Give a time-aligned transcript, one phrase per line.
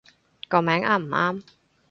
[0.47, 1.43] 個名啱唔啱